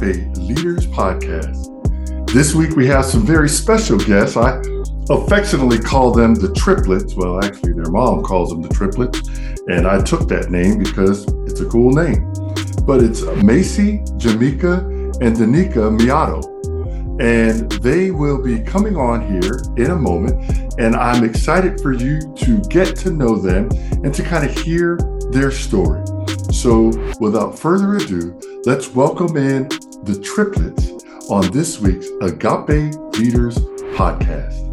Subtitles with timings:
[0.00, 2.32] Leaders Podcast.
[2.32, 4.36] This week we have some very special guests.
[4.36, 4.62] I
[5.10, 7.16] affectionately call them the triplets.
[7.16, 9.18] Well, actually, their mom calls them the triplets,
[9.66, 12.32] and I took that name because it's a cool name.
[12.86, 14.82] But it's Maci, Jimica,
[15.20, 16.46] and Danica Miotto.
[17.20, 20.78] And they will be coming on here in a moment.
[20.78, 23.68] And I'm excited for you to get to know them
[24.04, 24.96] and to kind of hear
[25.32, 26.04] their story.
[26.52, 29.68] So, without further ado, let's welcome in
[30.04, 30.90] the triplets
[31.30, 33.58] on this week's Agape Leaders
[33.96, 34.64] Podcast.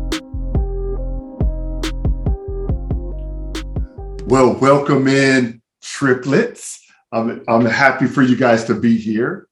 [4.28, 6.82] Well, welcome in, triplets.
[7.12, 9.48] I'm, I'm happy for you guys to be here.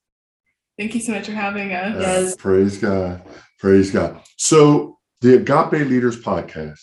[0.78, 1.96] Thank you so much for having us.
[1.96, 2.36] Uh, Yes.
[2.38, 3.22] praise God.
[3.60, 4.20] Praise God.
[4.38, 6.82] So, the Agape Leaders Podcast,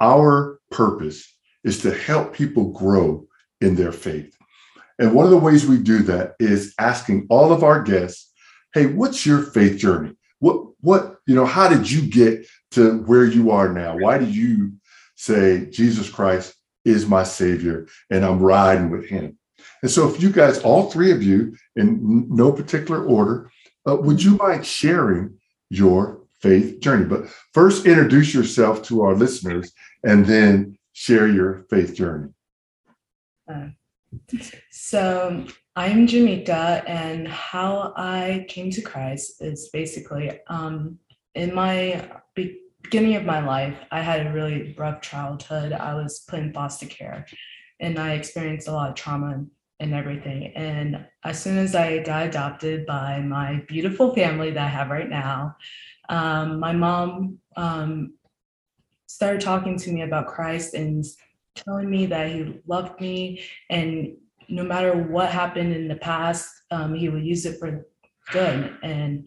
[0.00, 3.26] our purpose is to help people grow
[3.60, 4.34] in their faith.
[5.00, 8.30] And one of the ways we do that is asking all of our guests,
[8.74, 10.14] hey, what's your faith journey?
[10.40, 13.96] What, what, you know, how did you get to where you are now?
[13.96, 14.74] Why did you
[15.16, 19.38] say Jesus Christ is my savior and I'm riding with him?
[19.82, 23.50] And so, if you guys, all three of you, in no particular order,
[23.88, 25.38] uh, would you mind sharing
[25.70, 27.06] your faith journey?
[27.06, 29.72] But first, introduce yourself to our listeners
[30.04, 32.28] and then share your faith journey.
[34.70, 40.98] So I'm Jimica, and how I came to Christ is basically um,
[41.34, 45.72] in my beginning of my life, I had a really rough childhood.
[45.72, 47.26] I was put in foster care,
[47.78, 49.44] and I experienced a lot of trauma
[49.78, 50.52] and everything.
[50.56, 55.08] And as soon as I got adopted by my beautiful family that I have right
[55.08, 55.56] now,
[56.08, 58.14] um, my mom um,
[59.06, 61.04] started talking to me about Christ and
[61.64, 64.16] telling me that he loved me and
[64.48, 67.86] no matter what happened in the past um, he would use it for
[68.30, 68.76] good.
[68.82, 69.26] And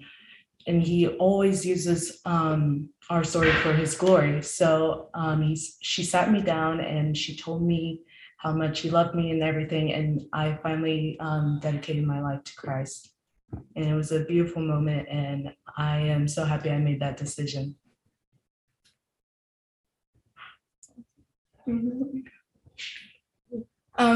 [0.65, 4.41] and he always uses um, our story for his glory.
[4.41, 8.01] So um, he's she sat me down and she told me
[8.37, 12.53] how much he loved me and everything and i finally um, dedicated my life to
[12.55, 13.09] christ.
[13.75, 17.75] And it was a beautiful moment and i am so happy i made that decision
[21.65, 22.23] Um,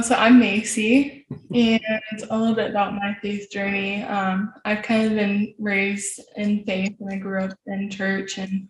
[0.02, 1.82] so I'm Maci, and
[2.12, 4.04] it's a little bit about my faith journey.
[4.04, 8.68] Um, I've kind of been raised in faith, and I grew up in church, and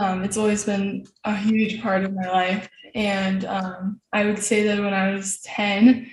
[0.00, 2.68] um, it's always been a huge part of my life.
[2.94, 6.10] And um, I would say that when I was 10,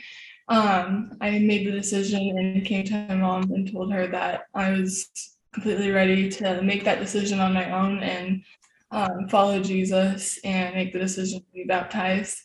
[0.50, 4.72] um, I made the decision and came to my mom and told her that I
[4.72, 5.10] was
[5.54, 8.44] completely ready to make that decision on my own and
[8.92, 12.44] um, follow Jesus and make the decision to be baptized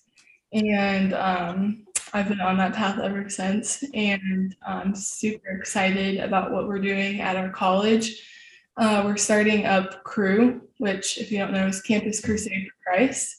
[0.55, 3.83] and um, I've been on that path ever since.
[3.93, 8.23] And I'm super excited about what we're doing at our college.
[8.77, 13.37] Uh, we're starting up Cru, which, if you don't know, is Campus Crusade for Christ.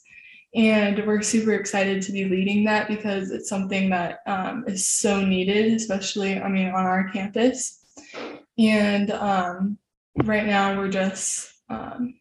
[0.54, 5.24] And we're super excited to be leading that because it's something that um, is so
[5.24, 7.82] needed, especially, I mean, on our campus.
[8.58, 9.78] And um,
[10.24, 12.14] right now, we're just, um,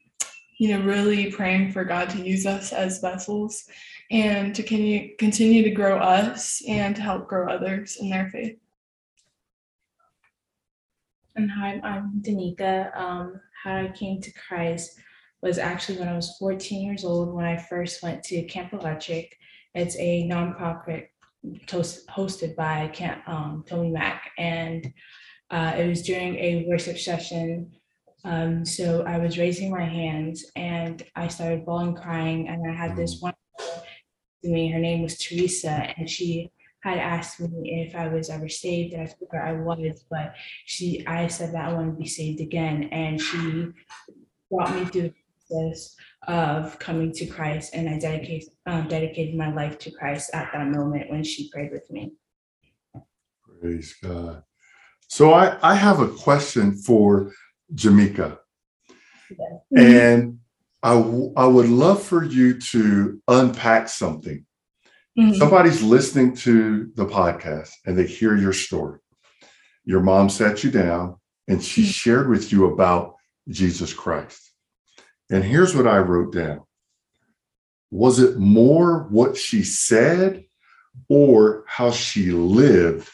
[0.57, 3.65] you know, really praying for God to use us as vessels
[4.11, 8.57] and to continue to grow us and to help grow others in their faith.
[11.35, 12.95] And hi, I'm Danica.
[12.95, 14.97] Um, how I came to Christ
[15.41, 19.37] was actually when I was 14 years old when I first went to Camp Electric.
[19.73, 21.07] It's a nonprofit
[21.65, 24.93] toast, hosted by Camp, um, Tony Mack, and
[25.51, 27.71] uh, it was during a worship session.
[28.25, 32.95] Um, so I was raising my hands and I started bawling, crying, and I had
[32.95, 33.35] this one
[34.43, 34.71] to me.
[34.71, 39.03] Her name was Teresa, and she had asked me if I was ever saved, and
[39.03, 40.33] I told her I was, but
[40.65, 43.67] she, I said that I want to be saved again, and she
[44.49, 45.13] brought me through the
[45.47, 45.95] process
[46.27, 50.67] of coming to Christ, and I dedicated um, dedicated my life to Christ at that
[50.67, 52.13] moment when she prayed with me.
[53.61, 54.43] Praise God.
[55.07, 57.31] So, I, I have a question for
[57.73, 58.37] Jimica.
[59.75, 60.39] And
[60.83, 64.45] I, w- I would love for you to unpack something.
[65.17, 65.37] Mhm.
[65.37, 68.99] Somebody's listening to the podcast and they hear your story.
[69.85, 71.15] Your mom sat you down
[71.47, 71.93] and she Mhm.
[71.93, 73.15] shared with you about
[73.49, 74.51] Jesus Christ.
[75.29, 76.61] And here's what I wrote down
[77.91, 80.43] Was it more what she said
[81.07, 83.09] or how she lived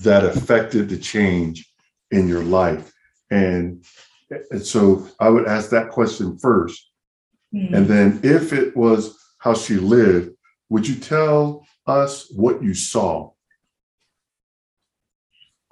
[0.00, 1.70] that affected the change
[2.10, 2.92] in your life?
[3.30, 3.84] And,
[4.50, 6.90] and so I would ask that question first.
[7.54, 7.74] Mhm.
[7.74, 10.30] And then if it was how she lived,
[10.68, 13.32] would you tell us what you saw?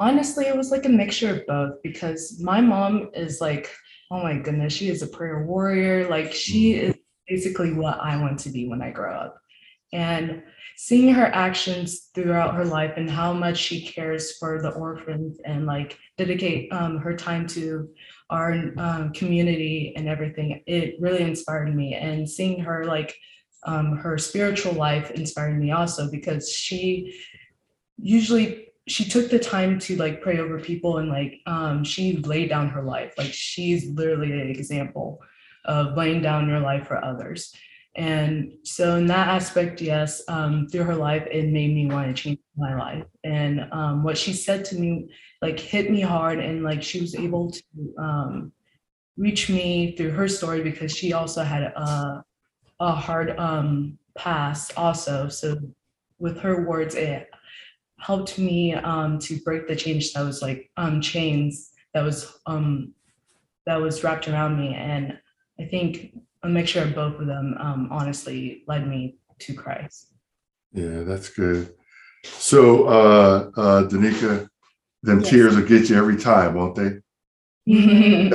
[0.01, 3.71] honestly, it was like a mixture of both because my mom is like,
[4.11, 6.09] oh my goodness, she is a prayer warrior.
[6.09, 6.95] Like she is
[7.29, 9.37] basically what I want to be when I grow up.
[9.95, 10.43] And
[10.77, 15.67] seeing her actions throughout her life and how much she cares for the orphans and
[15.67, 17.89] like dedicate um, her time to
[18.29, 21.95] our um, community and everything, it really inspired me.
[21.95, 23.17] And seeing her like
[23.67, 27.19] um, her spiritual life inspired me also because she
[27.97, 32.51] usually she took the time to like pray over people and like um, she laid
[32.51, 33.15] down her life.
[33.17, 35.21] Like she's literally an example
[35.65, 37.55] of laying down your life for others.
[37.97, 42.23] And so in that aspect, yes, um, through her life, it made me want to
[42.23, 43.05] change my life.
[43.23, 45.11] And um, what she said to me,
[45.41, 47.63] like hit me hard and like she was able to
[47.99, 48.53] um,
[49.17, 52.25] reach me through her story because she also had a,
[52.81, 55.29] a hard um, past also.
[55.29, 55.57] So
[56.19, 57.29] with her words, it
[58.01, 62.39] helped me um, to break the change that was like um, chains that was
[63.67, 64.75] that was wrapped around me.
[64.75, 65.17] And
[65.61, 66.13] I think
[66.45, 70.13] a mixture of both of them um, honestly led me to Christ.
[70.73, 71.75] Yeah, that's good.
[72.25, 74.49] So, uh, uh, Danica,
[75.03, 75.31] them Yes.
[75.31, 76.99] tears will get you every time, won't they?
[77.67, 78.31] you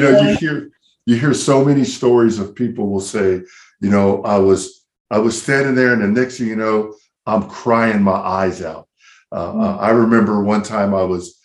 [0.00, 0.70] know, you hear
[1.06, 3.40] you hear so many stories of people will say,
[3.80, 6.94] you know, I was I was standing there, and the next thing you know,
[7.26, 8.88] I'm crying my eyes out.
[9.32, 9.62] Uh, Mm.
[9.62, 11.38] uh, I remember one time I was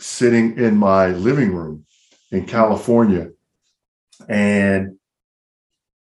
[0.00, 1.84] sitting in my living room
[2.30, 3.30] in California,
[4.28, 4.98] and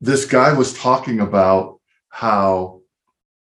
[0.01, 2.81] this guy was talking about how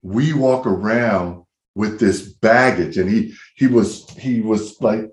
[0.02, 1.44] we walk around
[1.74, 5.10] with this baggage, and he he was he was like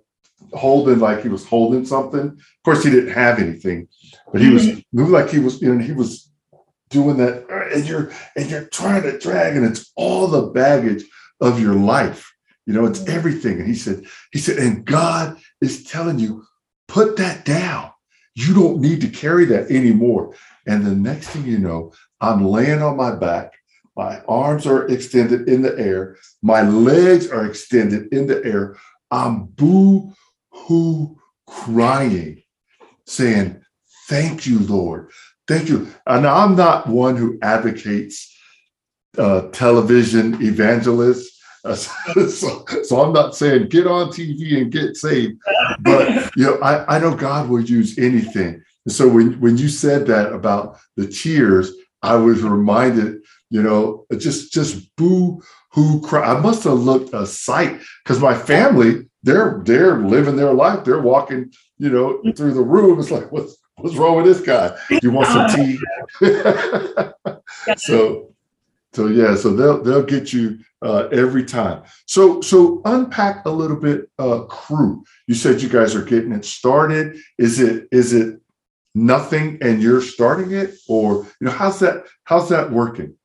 [0.54, 2.28] holding like he was holding something.
[2.28, 3.88] Of course, he didn't have anything,
[4.31, 4.80] but he was mm-hmm.
[4.92, 6.31] moving like he was, you know, he was
[6.90, 11.04] doing that, and you're and you're trying to drag, and it's all the baggage
[11.42, 12.31] of your life.
[12.66, 13.18] You know, it's mm-hmm.
[13.18, 13.60] everything.
[13.60, 16.46] And he said, he said, and God is telling you,
[16.88, 17.92] put that down.
[18.36, 20.36] You don't need to carry that anymore.
[20.68, 23.54] And the next thing you know, I'm laying on my back.
[23.96, 26.18] My arms are extended in the air.
[26.42, 28.76] My legs are extended in the air.
[29.10, 30.14] I'm boo
[30.50, 31.18] hoo
[31.48, 32.44] crying,
[33.06, 33.62] saying,
[34.08, 35.12] Thank you, Lord.
[35.48, 35.88] Thank you.
[36.06, 38.31] And I'm not one who advocates
[39.18, 41.35] uh, television evangelists.
[42.30, 45.40] So, so I'm not saying get on TV and get saved,
[45.82, 48.64] but you know, I, I know God will use anything.
[48.86, 51.72] And so when, when you said that about the tears,
[52.04, 53.18] I was reminded,
[53.50, 55.42] you know, just just boo
[55.72, 56.36] who cry.
[56.36, 60.84] I must have looked a sight because my family, they're they're living their life.
[60.84, 63.00] They're walking, you know, through the room.
[63.00, 64.78] It's like, what's what's wrong with this guy?
[65.02, 65.80] You want some tea?
[67.78, 68.35] so
[68.95, 71.83] so yeah, so they'll they'll get you uh, every time.
[72.06, 75.03] So so unpack a little bit, uh, Cru.
[75.27, 77.18] You said you guys are getting it started.
[77.38, 78.39] Is it is it
[78.94, 83.15] nothing and you're starting it, or you know how's that how's that working?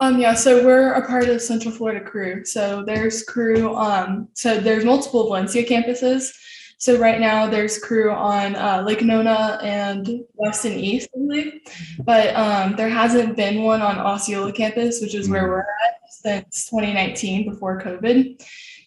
[0.00, 2.44] Um, yeah, so we're a part of Central Florida Cru.
[2.44, 6.32] So there's Cru, um, so there's multiple Valencia campuses.
[6.78, 11.60] So right now there's Cru on uh, Lake Nona and West and East, I believe.
[12.04, 16.70] But um, there hasn't been one on Osceola campus, which is where we're at since
[16.70, 18.42] 2019 before COVID.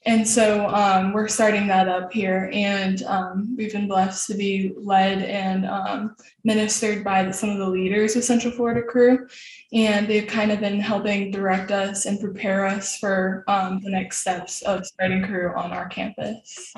[0.05, 4.73] And so um, we're starting that up here, and um, we've been blessed to be
[4.75, 9.27] led and um, ministered by the, some of the leaders of Central Florida Cru
[9.73, 14.17] and they've kind of been helping direct us and prepare us for um, the next
[14.17, 16.73] steps of starting Cru on our campus.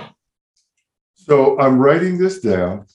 [1.25, 2.85] So I'm writing this down.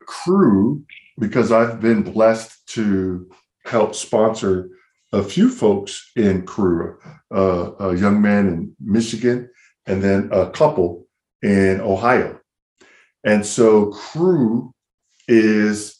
[0.00, 0.82] Cru,
[1.18, 3.30] because I've been blessed to
[3.66, 4.70] help sponsor
[5.12, 6.98] a few folks in Cru,
[7.34, 9.50] uh, a young man in Michigan,
[9.84, 11.06] and then a couple
[11.42, 12.40] in Ohio.
[13.24, 14.72] And so Cru
[15.28, 15.98] is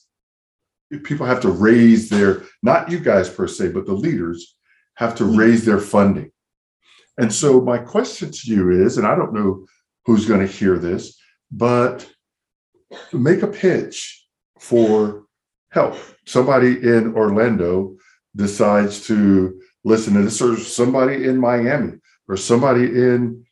[1.05, 4.57] people have to raise their, not you guys per se, but the leaders
[4.95, 6.31] have to raise their funding.
[7.19, 9.67] And so my question to you is, and I don't know
[10.05, 11.19] who's going to hear this,
[11.51, 12.09] but
[13.13, 14.27] make a pitch
[14.59, 15.25] for
[15.71, 15.97] help.
[16.27, 17.97] Somebody in Orlando
[18.35, 21.95] decides to listen to this, or somebody in Miami,
[22.29, 23.45] or somebody in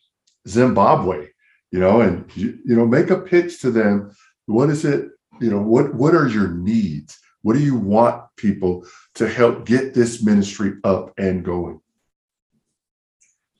[0.46, 1.28] Zimbabwe,
[1.70, 4.10] you know, and you, you know, make a pitch to them.
[4.46, 5.10] What is it?
[5.40, 7.18] You know, what what are your needs?
[7.42, 11.80] What do you want people to help get this ministry up and going?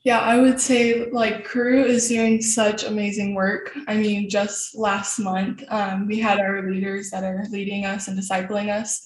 [0.05, 3.75] Yeah, I would say like Cru is doing such amazing work.
[3.87, 8.17] I mean, just last month, um, we had our leaders that are leading us and
[8.17, 9.03] discipling us.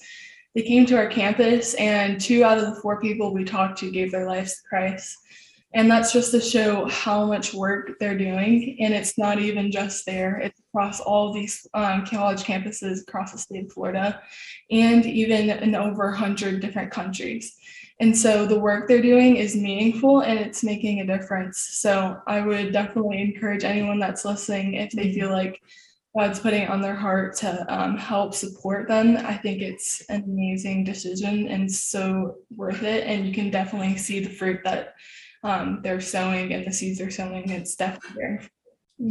[0.53, 3.91] They came to our campus, and two out of the four people we talked to
[3.91, 5.15] gave their lives to Christ.
[5.73, 8.75] And that's just to show how much work they're doing.
[8.81, 13.37] And it's not even just there, it's across all these um, college campuses across the
[13.37, 14.21] state of Florida
[14.69, 17.55] and even in over 100 different countries.
[18.01, 21.59] And so the work they're doing is meaningful and it's making a difference.
[21.71, 25.61] So I would definitely encourage anyone that's listening if they feel like
[26.17, 29.17] God's putting it on their heart to um, help support them.
[29.17, 33.05] I think it's an amazing decision and so worth it.
[33.05, 34.95] And you can definitely see the fruit that
[35.43, 37.49] um, they're sowing and the seeds they're sowing.
[37.49, 38.41] It's definitely there.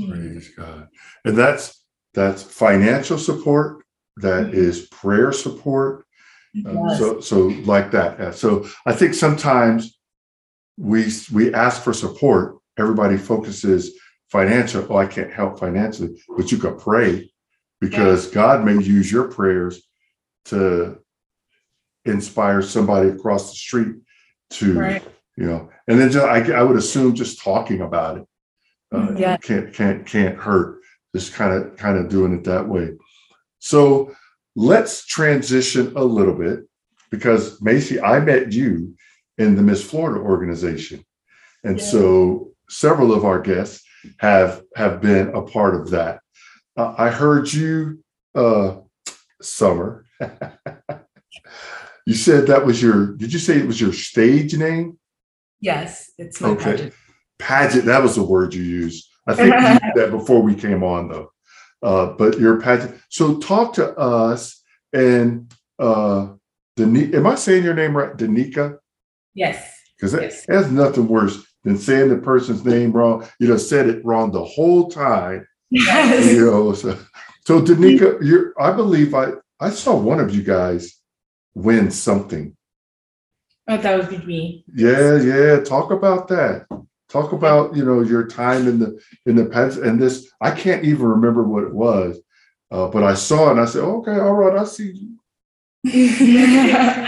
[0.08, 0.88] Praise God.
[1.24, 3.84] And that's that's financial support,
[4.16, 6.04] That is prayer support.
[6.66, 8.18] Uh, so so like that.
[8.18, 8.30] Yeah.
[8.30, 9.98] So I think sometimes
[10.76, 12.56] we we ask for support.
[12.78, 13.98] Everybody focuses
[14.30, 14.86] financial.
[14.90, 17.30] Oh, I can't help financially, but you can pray
[17.80, 19.82] because God may use your prayers
[20.46, 20.98] to
[22.04, 23.96] inspire somebody across the street
[24.50, 25.04] to Right.
[25.36, 25.68] you know.
[25.86, 28.26] And then just, I I would assume just talking about it
[28.92, 29.36] uh, Yeah.
[29.36, 30.80] can't can't can't hurt.
[31.14, 32.92] Just kind of kind of doing it that way.
[33.58, 34.14] So
[34.62, 36.60] let's transition a little bit
[37.12, 38.96] because Maci, I met you
[39.38, 41.04] in the Miss Florida organization,
[41.62, 41.84] and Yeah.
[41.84, 43.84] so several of our guests
[44.18, 46.20] have have been a part of that.
[46.76, 48.02] Uh, I heard you,
[48.34, 48.78] uh,
[49.40, 50.04] Summer.
[52.06, 53.14] you said that was your.
[53.16, 54.98] Did you say it was your stage name?
[55.60, 56.64] Yes, it's Okay.
[56.72, 56.92] pageant.
[57.38, 60.82] pageant that was the word you used i think you used that before we came
[60.82, 61.30] on though
[61.82, 66.28] uh but your pageant so talk to us and uh
[66.78, 68.78] Dani- am i saying your name right danica
[69.34, 69.72] Yes.
[69.96, 70.44] because that, Yes.
[70.46, 74.44] that's nothing worse than saying the person's name wrong you know said it wrong the
[74.44, 76.32] whole time Yes.
[76.32, 76.98] you know so,
[77.46, 80.96] so danica you're i believe i i saw one of you guys
[81.54, 82.54] win something
[83.70, 84.64] Oh, that would be me.
[84.74, 85.60] Yeah, yeah.
[85.60, 86.64] Talk about that.
[87.08, 90.30] Talk about you know your time in the in the pets and this.
[90.40, 92.20] I can't even remember what it was,
[92.70, 95.14] uh, but I saw it and I said, okay, all right, I see you.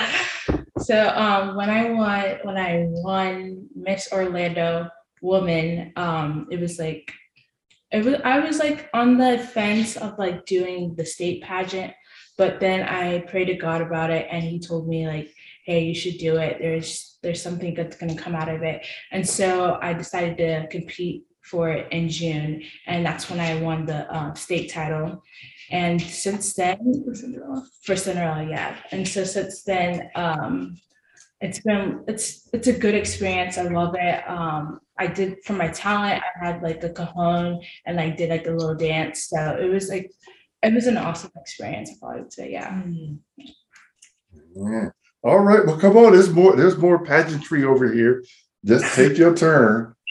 [0.78, 4.88] so um, when I won, when I won Miss Orlando
[5.20, 7.12] Woman, um, it was like,
[7.92, 11.92] it was I was like on the fence of like doing the state pageant,
[12.38, 15.94] but then I prayed to God about it, and He told me like, hey, you
[15.94, 16.58] should do it.
[16.60, 21.24] There's there's something that's gonna come out of it, and so I decided to compete
[21.42, 25.22] for it in June, and that's when I won the uh, state title.
[25.70, 27.66] And since then, For Cinderella.
[27.84, 28.76] for Cinderella, yeah.
[28.90, 30.76] And so since then, um,
[31.40, 33.56] it's been it's it's a good experience.
[33.56, 34.28] I love it.
[34.28, 36.22] Um, I did for my talent.
[36.22, 39.28] I had like a cajon and I did like a little dance.
[39.28, 40.10] So it was like
[40.62, 41.90] it was an awesome experience.
[41.90, 42.70] I probably would say, yeah.
[42.70, 43.18] Mm.
[44.54, 44.88] Yeah.
[45.22, 46.12] All right, well, come on.
[46.12, 46.56] There's more.
[46.56, 48.24] There's more pageantry over here.
[48.64, 49.94] Just take your turn.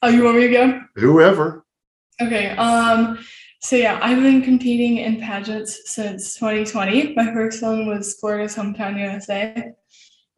[0.00, 0.80] Oh, you want me to go?
[0.94, 1.64] Whoever.
[2.22, 2.50] Okay.
[2.50, 3.18] Um,
[3.60, 7.14] so yeah, I've been competing in pageants since 2020.
[7.14, 9.72] My first one was Florida's Hometown USA.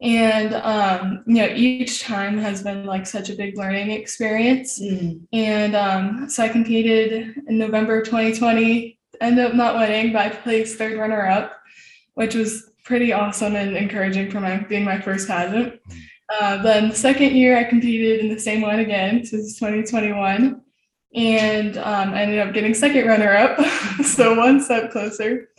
[0.01, 4.81] And um, you know, each time has been like such a big learning experience.
[4.81, 5.21] Mm.
[5.31, 10.79] And um, so I competed in November 2020, ended up not winning, but I placed
[10.79, 11.55] third runner up,
[12.15, 15.79] which was pretty awesome and encouraging for my being my first pageant.
[16.29, 19.55] Uh, then the second year I competed in the same one again, so this is
[19.57, 20.61] 2021,
[21.13, 23.59] and um, I ended up getting second runner up,
[24.05, 25.49] so one step closer.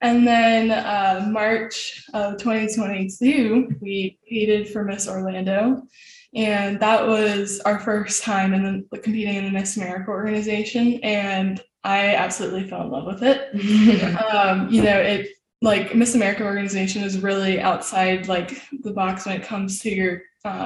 [0.00, 5.82] And then uh, March of 2022, we competed for Miss Orlando,
[6.34, 11.62] and that was our first time in the, competing in the Miss America organization, and
[11.84, 13.54] I absolutely fell in love with it
[14.32, 15.28] um, you know, it
[15.62, 20.22] like Miss America organization is really outside like the box when it comes to your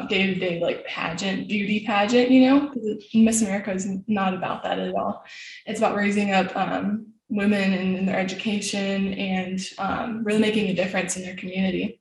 [0.09, 2.75] day to day like pageant, beauty pageant, you know,
[3.15, 5.25] Miss America is not about that at all.
[5.67, 10.75] It's about raising up um, women in, in their education and um, really making a
[10.75, 11.99] difference in their community.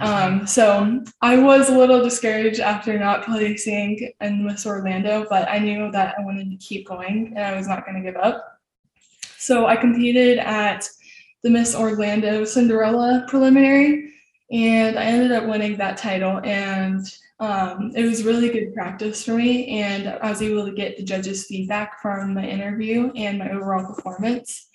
[0.00, 5.58] Um, so I was a little discouraged after not placing in Miss Orlando, but I
[5.58, 8.60] knew that I wanted to keep going and I was not going to give up.
[9.38, 10.86] So I competed at
[11.46, 14.12] the Miss Orlando Cinderella preliminary,
[14.50, 16.40] and I ended up winning that title.
[16.42, 17.06] And
[17.38, 21.04] um, it was really good practice for me, and I was able to get the
[21.04, 24.66] judges' feedback from my interview and my overall performance.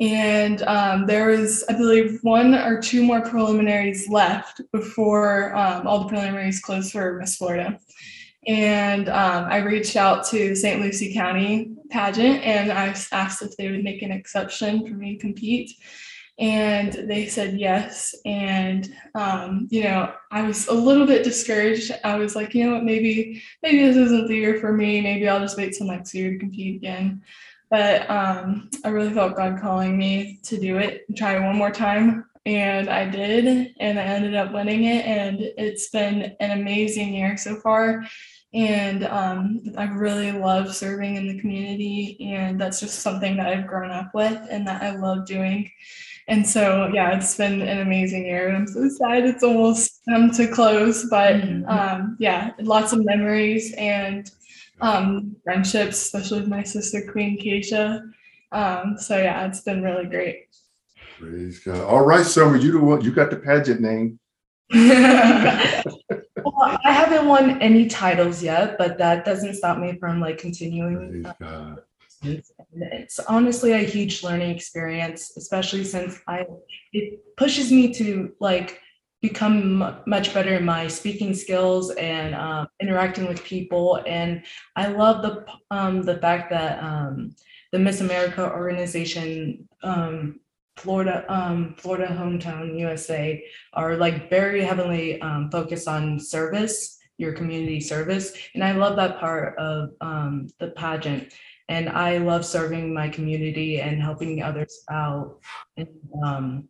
[0.00, 6.00] And um, there was, I believe, one or two more preliminaries left before um, all
[6.00, 7.78] the preliminaries closed for Miss Florida.
[8.46, 10.80] And um, I reached out to St.
[10.80, 15.20] Lucie County pageant and I asked if they would make an exception for me to
[15.20, 15.72] compete.
[16.38, 18.14] and they said yes.
[18.24, 21.92] And um, you know, I was a little bit discouraged.
[22.04, 25.00] I was like, you know what, maybe maybe this isn't the year for me.
[25.00, 27.22] Maybe I'll just wait till next year to compete again.
[27.70, 32.26] But um, I really felt God calling me to do it, try one more time.
[32.44, 35.04] And I did, and I ended up winning it.
[35.06, 38.04] And it's been an amazing year so far.
[38.54, 42.18] And um, I really love serving in the community.
[42.20, 45.70] And that's just something that I've grown up with and that I love doing.
[46.28, 48.48] And so, yeah, it's been an amazing year.
[48.48, 51.06] And I'm so sad it's almost come to close.
[51.10, 51.68] But Mhm.
[51.68, 54.30] um, yeah, lots of memories and
[54.80, 58.02] um, friendships, especially with my sister, Queen Keisha.
[58.50, 60.46] Um, so, yeah, it's been really great.
[61.22, 61.84] Praise God.
[61.84, 64.18] All right, Summer, you the one, you got the pageant name.
[66.44, 71.22] Well, I haven't won any titles yet, but that doesn't stop me from like continuing.
[71.22, 71.82] Praise God.
[72.24, 76.46] It's honestly a huge learning experience, especially since I
[76.92, 78.80] it pushes me to like
[79.20, 84.02] become mu- much better in my speaking skills and um, interacting with people.
[84.04, 84.42] And
[84.74, 87.36] I love the um, the fact that um,
[87.70, 90.40] the Miss America organization, um,
[90.76, 97.80] Florida, um, Florida hometown USA, are like very heavily um, focused on service, your community
[97.80, 101.32] service, and I love that part of um, the pageant
[101.68, 105.38] and I love serving my community and helping others out.
[105.76, 105.88] And
[106.22, 106.68] um,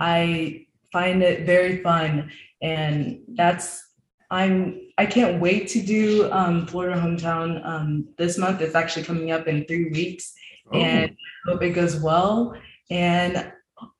[0.00, 2.30] I find it very fun,
[2.62, 3.82] and that's
[4.30, 8.60] I'm I can't wait to do um, Florida hometown um, this month.
[8.60, 10.34] It's actually coming up in three weeks,
[10.72, 12.54] Oh, and I hope it goes well.
[12.90, 13.52] And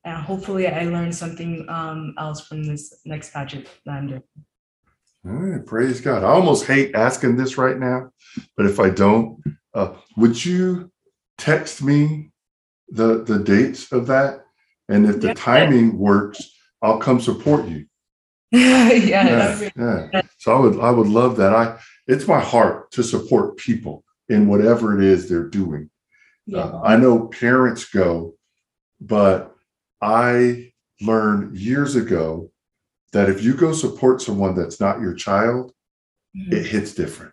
[0.04, 4.22] uh, hopefully, I learn something um, else from this next pageant that I'm doing.
[5.26, 6.22] all right, praise God.
[6.22, 8.10] I almost hate asking this right now,
[8.56, 9.42] but if I don't,
[9.74, 10.92] uh, would you
[11.38, 12.30] text me
[12.88, 14.44] the the dates of that?
[14.88, 15.35] And if the Yeah.
[15.35, 16.38] timing works,
[16.82, 17.87] I'll come support you.
[18.52, 19.70] yes.
[19.76, 20.22] Yeah, yeah.
[20.38, 21.54] So I would I would love that.
[21.54, 25.90] I it's my heart to support people in whatever it is they're doing.
[26.54, 28.35] Uh, I know parents go,
[29.00, 29.54] but
[30.00, 32.50] I learned years ago
[33.12, 35.72] that if you go support someone that's not your child,
[36.35, 37.33] it hits different.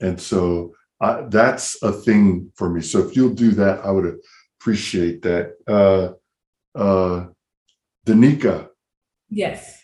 [0.00, 2.82] And so I, that's a thing for me.
[2.82, 4.18] So if you'll do that, I would
[4.60, 5.54] appreciate that.
[5.66, 6.12] Uh,
[6.78, 7.26] uh,
[8.06, 8.68] Danica,
[9.30, 9.80] Yes.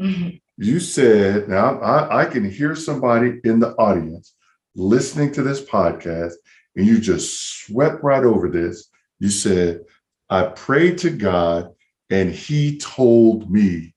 [0.00, 0.40] Mhm.
[0.56, 4.34] you said, now I, I can hear somebody in the audience
[4.74, 6.32] listening to this podcast,
[6.74, 8.88] and you just swept right over this.
[9.24, 9.86] You said,
[10.28, 11.70] I prayed to God
[12.10, 13.94] and he told me,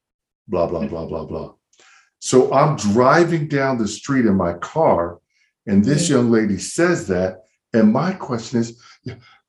[0.48, 1.52] blah, blah, blah, blah, blah.
[2.20, 5.20] So I'm driving down the street in my car,
[5.66, 6.14] and this mm-hmm.
[6.14, 7.42] young lady says that.
[7.74, 8.82] And my question is,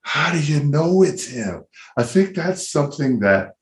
[0.00, 1.62] how do you know it's him?
[1.96, 3.52] I think that's something that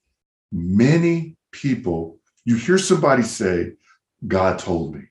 [0.51, 3.73] many people, you hear somebody say,
[4.27, 5.03] God told me.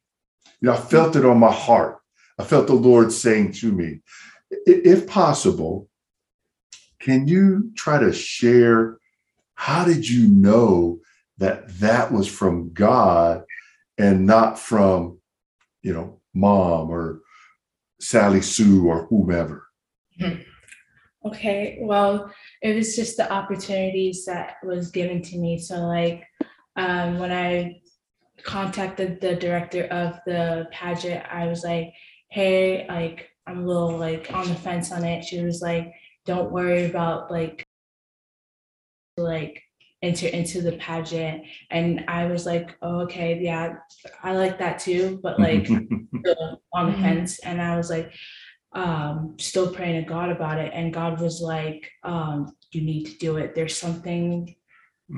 [0.60, 2.00] You know, I felt it on my heart.
[2.40, 4.00] I felt the Lord saying to me,
[4.66, 5.88] if possible,
[7.06, 8.98] can you try to share
[9.54, 11.00] how did you know
[11.38, 13.44] that that was from God
[14.00, 15.20] and not from,
[15.84, 17.22] you know, mom or
[18.02, 19.68] Sally Sue or whomever?
[21.28, 25.60] Okay, well, it was just the opportunities that was given to me.
[25.60, 26.24] So like
[26.76, 27.82] um, when I
[28.42, 31.94] contacted the director of the pageant, I was like,
[32.30, 35.24] hey, like I'm a little like on the fence on it.
[35.24, 35.94] She was like,
[36.26, 37.66] don't worry about like
[39.18, 39.62] like
[40.02, 41.44] enter into the pageant.
[41.72, 43.76] And I was like, oh, okay, yeah,
[44.22, 45.68] I like that too, but like
[46.74, 47.02] on the Mhm.
[47.02, 47.40] fence.
[47.40, 48.14] And I was like,
[48.74, 50.72] um, still praying to God about it.
[50.74, 53.56] And God was like, um, you need to do it.
[53.56, 54.54] There's something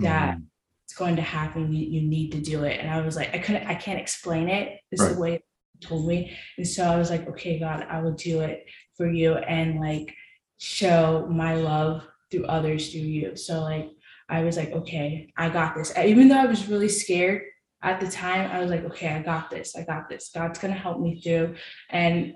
[0.01, 0.37] that
[0.85, 1.73] it's going to happen.
[1.73, 2.79] You, you need to do it.
[2.79, 4.79] And I was like, I couldn't, I can't explain it.
[4.91, 5.15] This is Right.
[5.15, 5.43] the way
[5.79, 6.37] he told me.
[6.57, 8.65] And so I was like, okay, God, I will do it
[8.95, 10.13] for you and like
[10.57, 13.35] show my love through others through you.
[13.35, 13.91] So like
[14.29, 15.95] I was like, okay, I got this.
[15.97, 17.43] Even though I was really scared
[17.81, 19.75] at the time, I was like, okay, I got this.
[19.75, 20.31] I got this.
[20.33, 21.55] God's gonna help me through.
[21.89, 22.33] And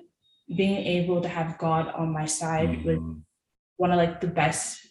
[0.55, 3.21] being able to have God on my side was Mhm.
[3.77, 4.85] one of like the best,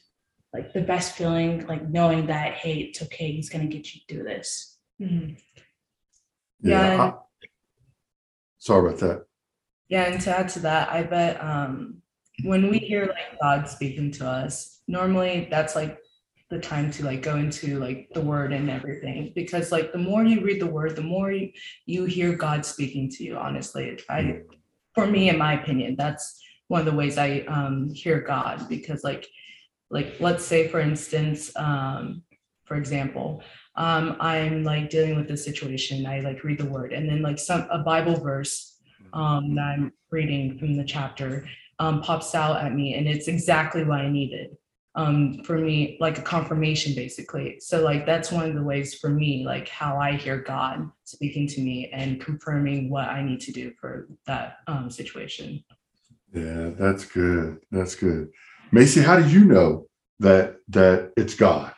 [0.52, 4.24] like the best feeling, like knowing that, hey, it's okay, he's gonna get you through
[4.24, 4.78] this.
[5.00, 5.38] Mhm.
[6.62, 6.94] yeah.
[6.96, 7.18] Yeah, I-
[8.58, 9.26] sorry about that.
[9.88, 12.02] Yeah, and to add to that, I bet um,
[12.42, 15.98] when we hear like God speaking to us, normally that's like
[16.50, 19.33] the time to like go into like the word and everything.
[19.35, 21.50] Because like the more you read the word, the more you,
[21.87, 23.37] you hear God speaking to you.
[23.37, 24.40] Honestly, I
[24.94, 28.68] for me, in my opinion, that's one of the ways I um, hear God.
[28.68, 29.29] Because like
[29.90, 32.22] like let's say for instance um
[32.64, 33.42] for example
[33.76, 36.92] um i'm like dealing with this situation i like read the word.
[36.92, 38.79] And then like some a bible verse
[39.12, 41.46] um that i'm reading from the chapter
[41.80, 44.56] um pops out at me and it's exactly what i needed
[44.94, 49.08] um for me like a confirmation basically so like that's one of the ways for
[49.08, 53.52] me like how i hear god speaking to me and confirming what i need to
[53.52, 55.62] do for that um situation
[56.32, 57.58] Yeah, that's good.
[57.72, 58.30] That's good.
[58.72, 59.86] Maci, how do you know
[60.20, 61.72] that that it's God?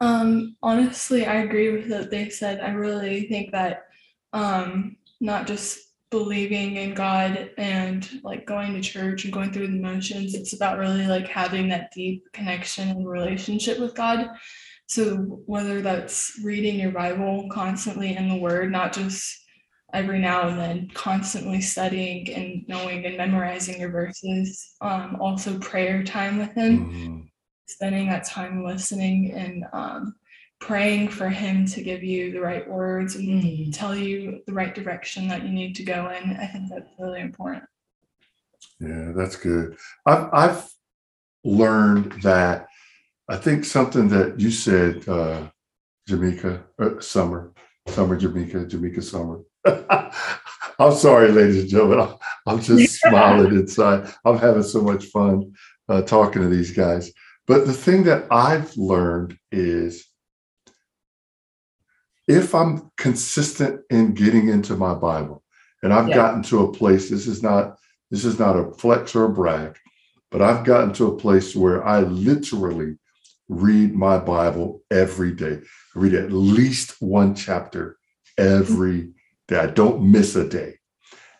[0.00, 2.60] Um, honestly, I agree with what they said.
[2.60, 3.86] I really think that
[4.32, 9.80] um, not just believing in God and like going to church and going through the
[9.80, 14.28] motions, it's about really like having that deep connection and relationship with God.
[14.86, 15.16] So
[15.46, 19.44] whether that's reading your Bible constantly in the Word, not just
[19.92, 26.02] every now and then, constantly studying and knowing and memorizing your verses, um, also prayer
[26.02, 27.28] time with Him Mhm.
[27.66, 30.14] spending that time listening and um,
[30.60, 33.72] praying for him to give you the right words and Mhm.
[33.72, 36.36] tell you the right direction that you need to go in.
[36.36, 37.64] I think that's really important.
[38.80, 39.76] Yeah, that's good.
[40.04, 40.70] I've I've
[41.44, 42.66] learned that
[43.28, 45.50] I think something that you said, uh,
[46.08, 47.52] Jamaica, uh, Summer,
[47.86, 49.40] Summer, Jamaica, Jamaica, Summer.
[50.78, 52.00] I'm sorry, ladies and gentlemen.
[52.00, 52.14] I'm,
[52.46, 54.12] I'm just smiling inside.
[54.24, 55.52] I'm having so much fun
[55.88, 57.12] uh, talking to these guys.
[57.46, 60.07] But the thing that I've learned is
[62.28, 65.42] if I'm consistent in getting into my Bible,
[65.82, 66.14] and I've Yeah.
[66.14, 67.78] gotten to a place, this is not
[68.10, 69.76] this is not a flex or a brag,
[70.30, 72.96] but I've gotten to a place where I literally
[73.50, 75.60] read my Bible every day.
[75.94, 77.98] I read at least one chapter
[78.38, 79.12] every
[79.46, 79.58] day.
[79.58, 80.78] I don't miss a day.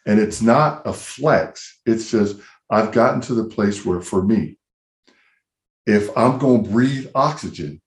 [0.04, 1.80] And it's not a flex.
[1.86, 2.36] It's just
[2.70, 4.58] I've gotten to the place where for me,
[5.86, 7.80] if I'm going to breathe oxygen,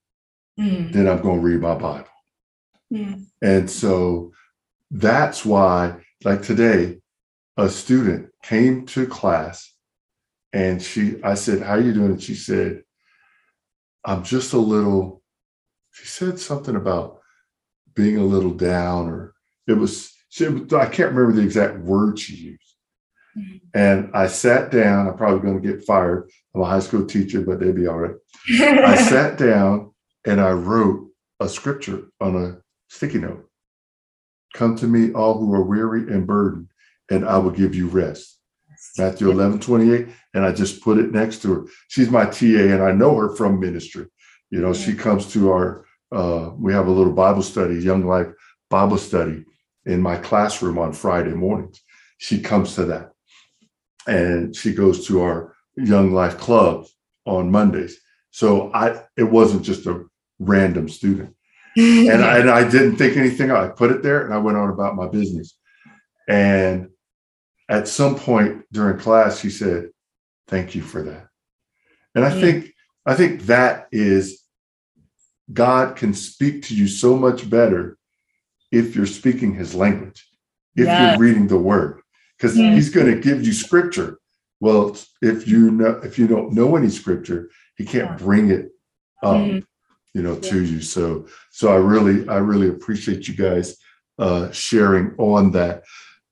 [0.60, 0.92] Mhm.
[0.92, 2.08] then I'm going to read my Bible.
[2.92, 4.32] Mm, And so
[4.90, 7.00] that's why, like today,
[7.58, 9.74] a student came to class
[10.54, 12.12] and she, I said, How are you doing?
[12.12, 12.84] And she said,
[14.04, 15.22] I'm just a little,
[15.92, 17.20] she said something about
[17.94, 19.34] being a little down, or
[19.68, 22.76] it was, she, I can't remember the exact word she used.
[23.38, 23.62] Mhm.
[23.74, 25.08] And I sat down.
[25.08, 26.30] I'm probably going to get fired.
[26.54, 28.16] I'm a high school teacher, but they'd be all right.
[28.50, 29.94] I sat down
[30.26, 32.58] and I wrote a scripture on a
[32.92, 33.50] sticky note.
[34.54, 36.68] Come to me, all who are weary and burdened,
[37.10, 38.40] and I will give you rest.
[38.98, 40.08] Matthew 11, 28.
[40.34, 41.66] And I just put it next to her.
[41.88, 44.08] She's my TA, and I know her from ministry.
[44.50, 48.28] You know, she comes to our, uh, we have a little Bible study, Young Life
[48.70, 49.46] Bible study
[49.86, 51.82] in my classroom on Friday mornings.
[52.18, 53.12] She comes to that.
[54.06, 56.86] And she goes to our Young Life Club
[57.26, 58.00] on Mondays.
[58.32, 60.06] So I it wasn't just a
[60.40, 61.36] random student.
[61.78, 63.52] And I, and I didn't think anything.
[63.52, 65.58] I put it there and I went on about my business.
[66.28, 66.90] And
[67.70, 69.90] at some point during class, she said,
[70.48, 71.28] "Thank you for that."
[72.16, 72.40] And I Mm.
[72.40, 72.74] think
[73.06, 74.44] I think that is
[75.52, 77.98] God can speak to you so much better
[78.72, 80.30] if you're speaking His language,
[80.76, 82.02] if you're reading the Word,
[82.38, 82.74] because Mm.
[82.76, 84.20] He's going to give you Scripture.
[84.60, 88.18] Well, if you know if you don't know any Scripture, He can't Yeah.
[88.26, 88.70] bring it
[89.24, 89.64] up, Mhm.
[90.14, 90.82] You know, to you.
[90.82, 93.78] So so I really I really appreciate you guys
[94.20, 95.84] uh, sharing on that.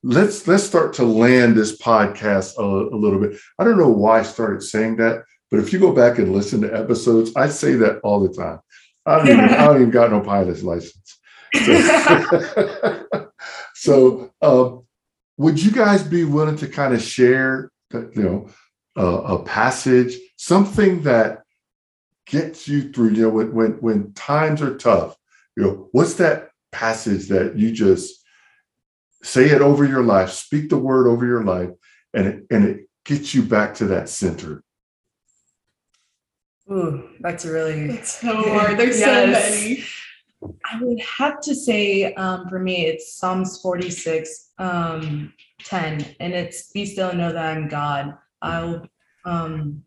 [0.04, 3.38] Let's let's start to land this podcast a, a little bit.
[3.58, 6.62] I don't know why I started saying that, but if you go back and listen
[6.62, 8.60] to episodes, I say that all the time.
[9.06, 11.20] I don't even, I don't even got no pilot's license.
[11.66, 13.30] So,
[13.76, 14.86] so um,
[15.38, 18.50] would you guys be willing to kind of share, you know,
[18.98, 21.44] uh, a passage, something that
[22.30, 23.10] gets you through?
[23.10, 25.18] You know, when when when times are tough,
[25.58, 28.24] you know, what's that passage that you just
[29.24, 31.72] say it over your life, speak the word over your life,
[32.14, 34.64] and it, and it gets you back to that center.
[36.72, 38.78] Ooh, that's a really it's so hard.
[38.78, 39.54] There's Yes.
[39.54, 39.84] so many.
[40.72, 45.34] I would have to say um, for me, it's Psalms 46, um,
[45.66, 48.14] 10, and it's be still and know that I'm God.
[48.42, 48.88] I'll
[49.26, 49.84] um,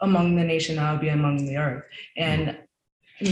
[0.00, 1.84] among the nation, I'll be among the earth.
[2.16, 2.56] And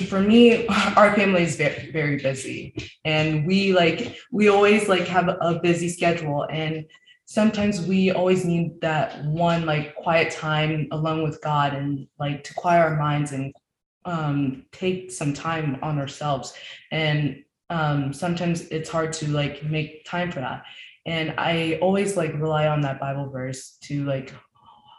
[0.08, 2.74] for me, our family is very, very busy,
[3.04, 6.86] and we like we always like have a busy schedule, and
[7.26, 12.54] sometimes we always need that one like quiet time alone with God, and like to
[12.54, 13.52] quiet our minds and
[14.06, 16.54] um take some time on ourselves.
[16.90, 20.64] And um sometimes it's hard to like make time for that.
[21.06, 24.32] And i always like rely on that bible verse to like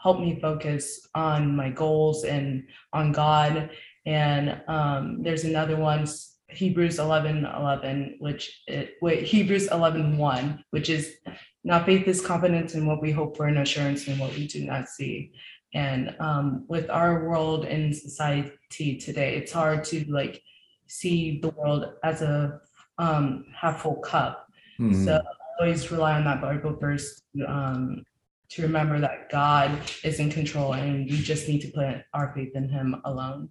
[0.06, 3.72] help me focus on my goals and on God.
[4.06, 6.06] And um, there's another one,
[6.48, 11.16] Hebrews 11 11, which it, wait, Hebrews 11 1, which is
[11.64, 14.64] now faith is confidence in what we hope for and assurance in what we do
[14.64, 15.32] not see.
[15.74, 20.40] And um, with our world and society today, it's hard to like
[20.86, 22.62] see the world as a
[23.00, 24.48] um, half full cup.
[24.80, 25.04] Mhm.
[25.04, 28.06] So I always rely on that Bible verse to, um,
[28.50, 32.56] to remember that God is in control and we just need to put our faith
[32.56, 33.50] in Him alone.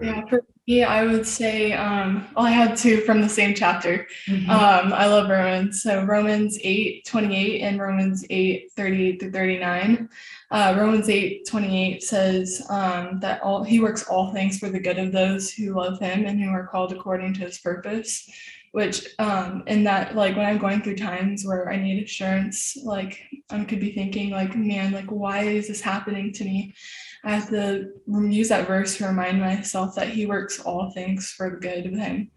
[0.00, 4.08] Yeah, for me, I would say, um, well, I had two from the same chapter.
[4.26, 4.50] Mm-hmm.
[4.50, 5.82] Um, I love Romans.
[5.82, 10.08] So Romans 8, 28 and Romans 8, 38 through 39.
[10.50, 14.98] Uh, Romans 8, 28 says um, that all he works all things for the good
[14.98, 18.28] of those who love him and who are called according to his purpose.
[18.74, 23.20] Which um in that like when I'm going through times where I need assurance, like
[23.48, 26.74] I could be thinking like, man, like why is this happening to me?
[27.22, 31.60] I have to use that verse to remind myself that he works all things for
[31.60, 32.32] good of him.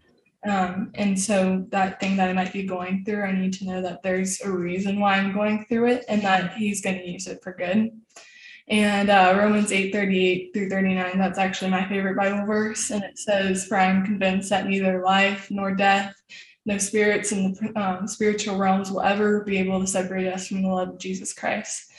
[0.48, 3.82] Um, and so that thing that I might be going through, I need to know
[3.82, 7.26] that there's a reason why I'm going through it and that he's going to use
[7.26, 7.90] it for good.
[8.70, 12.90] And uh, Romans 8 38 through 39, that's actually my favorite Bible verse.
[12.90, 16.14] And it says, For I am convinced that neither life nor death,
[16.66, 20.62] no spirits in the um, spiritual realms will ever be able to separate us from
[20.62, 21.90] the love of Jesus Christ.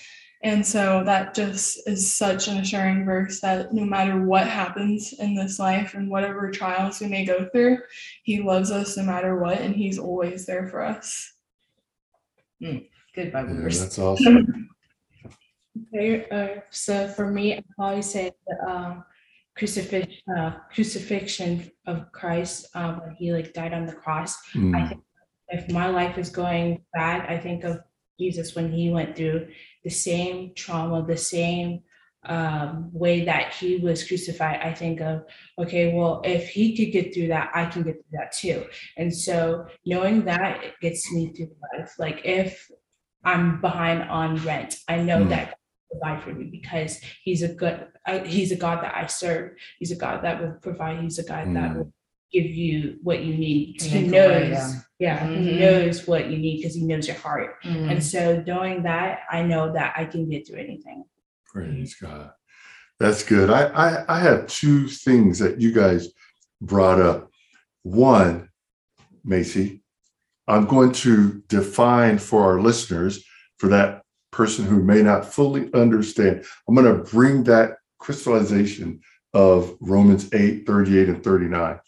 [0.42, 5.36] And so that just is such an assuring verse that no matter what happens in
[5.36, 7.80] this life and whatever trials we may go through,
[8.24, 11.34] He loves us no matter what, and He's always there for us.
[12.62, 13.80] Good Bible Yeah, verse.
[13.80, 14.70] that's awesome.
[15.88, 19.04] Okay, uh, so for me, I probably say the um,
[19.58, 24.38] crucifix, uh, crucifixion of Christ um, when he like died on the cross.
[24.56, 25.02] Mm,
[25.50, 27.80] If my life is going bad, I think of
[28.20, 29.48] Jesus when he went through
[29.84, 31.82] the same trauma, the same
[32.26, 34.60] um, way that he was crucified.
[34.62, 35.24] I think of
[35.58, 38.66] okay, well, if he could get through that, I can get through that too.
[38.98, 41.94] And so knowing that it gets me through life.
[41.98, 42.70] Like if
[43.24, 45.30] I'm behind on rent, I know Mm.
[45.30, 45.59] that
[45.92, 49.54] provide for me because He's a good, uh, He's a God that I serve.
[49.80, 51.02] He's a God that will provide.
[51.02, 51.76] He's a God that Mm.
[51.78, 51.94] will
[52.32, 53.82] give you what you need.
[53.82, 54.82] He make knows, yeah.
[55.00, 55.60] yeah, He Mhm.
[55.60, 57.56] knows what you need because He knows your heart.
[57.64, 57.92] Mm.
[57.92, 61.06] And so knowing that, I know that I can get through anything.
[61.46, 62.32] Praise God.
[63.00, 63.50] That's good.
[63.50, 66.10] I, I I have two things that you guys
[66.62, 67.32] brought up.
[67.84, 68.50] One,
[69.26, 69.82] Maci,
[70.48, 73.24] I'm going to define for our listeners,
[73.58, 79.02] for that person who may not fully understand, I'm going to bring that crystallization
[79.34, 81.80] of Romans 8, 38, and 39.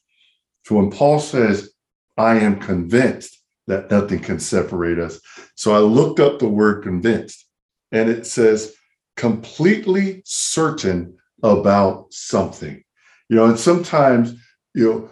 [0.65, 1.71] So when Paul says,
[2.17, 5.19] I am convinced that nothing can separate us.
[5.56, 7.45] So I looked up the word convinced,
[7.91, 8.73] and it says,
[9.15, 12.84] completely certain about something.
[13.30, 14.36] You know, and sometimes,
[14.73, 15.12] you know,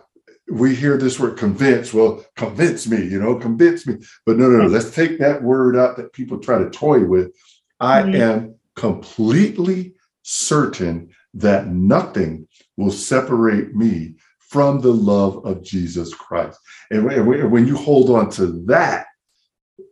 [0.51, 1.93] we hear this word convince.
[1.93, 3.97] Well, convince me, you know, convince me.
[4.25, 4.67] But no, no, no.
[4.67, 7.31] Let's take that word out that people try to toy with.
[7.79, 8.15] I Mhm.
[8.15, 16.59] am completely certain that nothing will separate me from the love of Jesus Christ.
[16.89, 19.05] And when you hold on to that,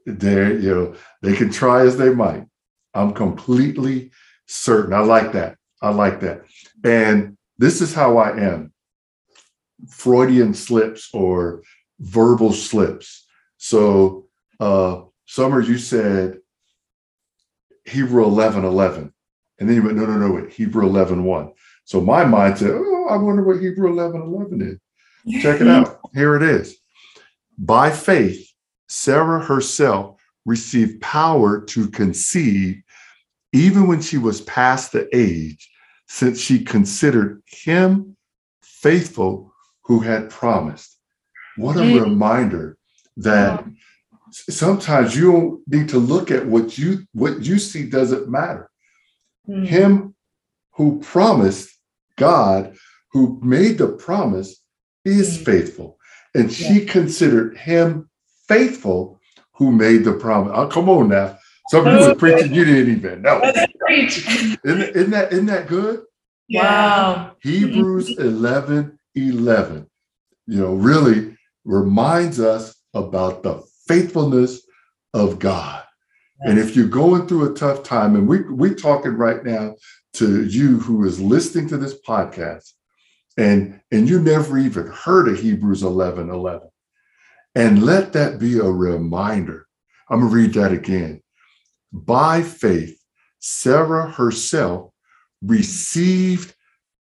[0.05, 2.45] there, you know, they can try as they might.
[2.93, 4.11] I'm completely
[4.47, 4.93] certain.
[4.93, 5.57] I like that.
[5.81, 6.45] I like that.
[6.83, 8.73] And this is how I am
[9.89, 11.63] Freudian slips or
[11.99, 13.25] verbal slips.
[13.57, 14.27] So,
[14.59, 16.37] uh, Summer, you said
[17.85, 19.13] Hebrew 11 11.
[19.59, 21.51] And then you went, no, no, no, wait, Hebrew 11 1.
[21.83, 25.41] So my mind said, oh, I wonder what Hebrew 11 11 is.
[25.41, 25.99] Check it out.
[26.13, 26.77] Here it is.
[27.57, 28.49] By faith,
[28.87, 32.81] Sarah herself received power to conceive
[33.53, 35.69] even when she was past the age,
[36.07, 38.15] since she considered him
[38.61, 39.53] faithful
[39.87, 40.97] who had promised.
[41.55, 42.01] What a Mm.
[42.03, 42.77] reminder
[43.17, 43.65] that
[44.31, 48.69] sometimes you need to look at what you what you see doesn't matter.
[49.49, 49.65] Mm.
[49.65, 50.15] Him
[50.75, 51.69] who promised,
[52.17, 52.75] God
[53.13, 54.61] who made the promise,
[55.05, 55.45] is Mm.
[55.45, 55.97] faithful.
[56.35, 58.09] And she considered him
[58.47, 59.19] faithful
[59.55, 60.51] who made the promise.
[60.55, 61.37] Oh, come on now.
[61.69, 63.41] Some of you were preaching, you didn't even know.
[63.89, 66.03] Isn't, isn't that isn't that good?
[66.49, 67.31] Wow.
[67.41, 69.87] Hebrews 11 11,
[70.45, 74.61] you know, really reminds us about the faithfulness
[75.13, 75.83] of God.
[76.41, 79.75] And if you're going through a tough time, and we, we're talking right now
[80.13, 82.71] to you who is listening to this podcast,
[83.37, 86.67] and, and you never even heard of Hebrews 11 11,
[87.55, 89.65] and let that be a reminder.
[90.09, 91.21] I'm going to read that again.
[91.91, 92.99] by faith,
[93.39, 94.91] Sarah herself
[95.41, 96.53] received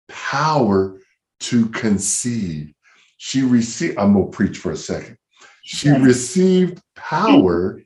[0.07, 0.98] power
[1.41, 2.73] to conceive.
[3.17, 5.17] She received, I'm going to preach for a second.
[5.63, 6.01] She Yes.
[6.01, 7.81] received power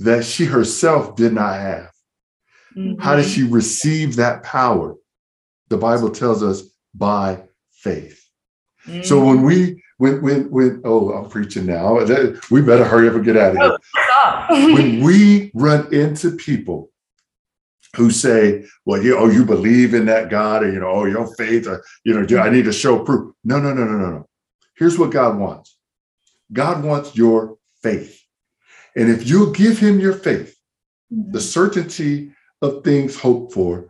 [0.00, 1.90] that she herself did not have.
[2.98, 4.94] How did she receive that power?
[5.68, 6.62] The Bible tells us
[6.94, 8.20] by faith.
[9.02, 9.26] So Mhm.
[9.26, 11.94] when we when when when oh I'm preaching now.
[12.50, 13.78] We better hurry up and get out of here.
[14.02, 14.50] Stop.
[14.50, 16.90] When we run into people
[17.94, 21.34] who say, "Well, you oh you believe in that God, or you know, oh your
[21.36, 24.28] faith, or you know, I need to show proof." No, no, no, no, no, no.
[24.76, 25.76] Here's what God wants.
[26.52, 28.20] God wants your faith,
[28.96, 30.56] and if you'll give Him your faith,
[31.12, 31.32] mm-hmm.
[31.32, 33.88] the certainty of things hoped for,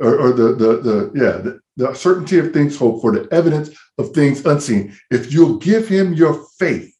[0.00, 3.70] or, or the the the yeah the, the certainty of things hoped for, the evidence
[3.98, 4.96] of things unseen.
[5.10, 6.94] If you'll give him your faith,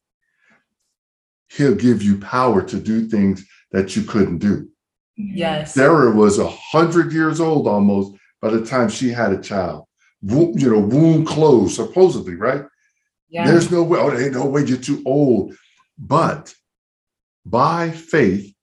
[1.51, 4.69] he'll give you power to do things that you couldn't do.
[5.33, 5.75] Yes.
[5.75, 9.85] Sarah was a hundred years old almost by the time she had a child.
[10.23, 12.65] Womb, you know, womb closed, supposedly, right?
[13.29, 13.47] Yeah.
[13.47, 15.55] There's no way, oh, there ain't no way you're too old.
[15.99, 16.55] But
[17.45, 18.55] by faith,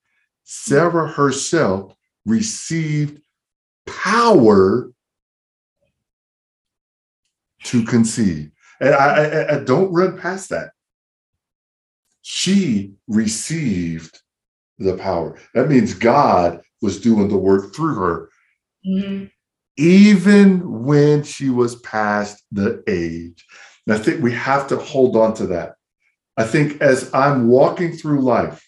[0.44, 1.94] Sarah herself
[2.26, 3.22] received
[3.86, 4.92] power
[7.64, 8.52] to conceive.
[8.80, 10.72] And I, I, I don't run past that.
[12.22, 14.22] She received
[14.80, 15.38] the power.
[15.54, 18.30] That means God was doing the work through her,
[18.86, 19.32] Mhm.
[19.78, 23.46] even when she was past the age.
[23.86, 25.76] And I think we have to hold on to that.
[26.38, 28.64] I think as I'm walking through life,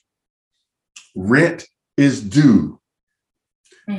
[1.16, 1.68] rent
[1.98, 2.80] is due.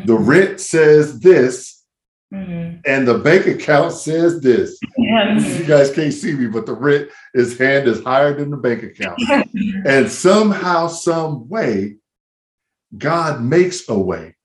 [0.06, 1.84] The rent says this,
[2.32, 2.80] Mhm.
[2.86, 4.78] and the bank account says this.
[4.96, 5.58] Yes.
[5.58, 8.84] You guys can't see me, but the rent is hand is higher than the bank
[8.84, 9.18] account.
[9.86, 11.96] and somehow, some way,
[12.96, 14.36] God makes a way.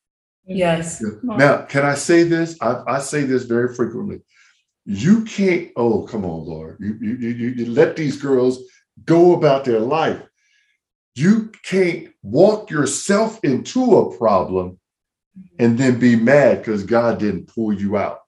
[0.46, 1.04] Yes.
[1.24, 2.56] Now, can I say this?
[2.62, 4.22] I, I say this very frequently.
[4.86, 6.78] You can't, oh, come on, Lord.
[6.80, 8.60] You, you, you, you let these girls
[9.04, 10.22] go about their life.
[11.16, 14.80] You can't walk yourself into a problem
[15.58, 18.20] and then be mad because God didn't pull you out.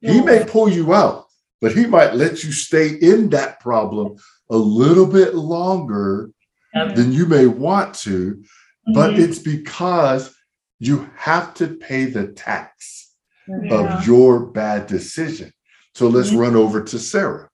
[0.00, 1.24] He may pull you out,
[1.62, 4.16] but he might let you stay in that problem
[4.50, 6.30] a little bit longer
[6.74, 8.44] than you may want to,
[8.92, 9.18] but Mhm.
[9.18, 10.34] it's because
[10.78, 13.12] you have to pay the tax
[13.48, 13.74] Yeah.
[13.74, 15.52] of your bad decision.
[15.94, 16.38] So let's Mhm.
[16.38, 17.48] run over to Sarah.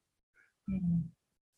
[0.69, 1.03] Mhm.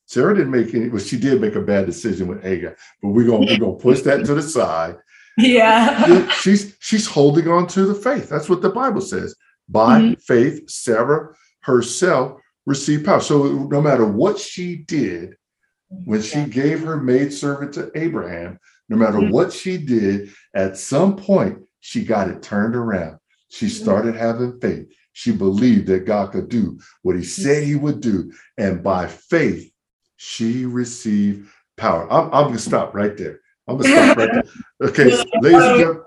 [0.07, 3.27] Sarah didn't make any, well, she did make a bad decision with Hagar, but we're
[3.27, 4.97] gonna we're gonna push that to the side.
[5.39, 6.29] Yeah.
[6.33, 8.29] she's she's holding on to the faith.
[8.29, 9.35] That's what the Bible says.
[9.69, 10.23] By Mhm.
[10.23, 11.29] faith, Sarah
[11.63, 13.21] herself received power.
[13.21, 15.37] So no matter what she did,
[15.89, 16.49] when she Yeah.
[16.49, 18.59] gave her maidservant to Abraham,
[18.93, 19.31] no matter Mhm.
[19.31, 23.17] what she did, at some point she got it turned around.
[23.49, 24.87] She started having faith.
[25.15, 28.33] She believed that God could do what he said he would do.
[28.57, 29.71] And by faith,
[30.17, 32.07] she received power.
[32.11, 33.41] I'm, I'm going to stop right there.
[33.67, 34.45] I'm going to stop right there.
[34.83, 35.05] Okay,
[35.41, 36.03] ladies and gentlemen.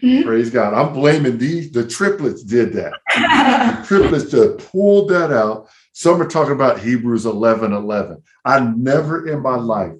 [0.00, 0.24] Good.
[0.24, 0.74] praise God.
[0.74, 2.92] I'm blaming these, the triplets did that.
[3.80, 5.68] The triplets just pulled that out.
[5.92, 8.20] Some are talking about Hebrews 11 11.
[8.44, 9.92] I never in my life